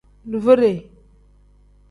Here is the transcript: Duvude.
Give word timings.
Duvude. 0.31 0.71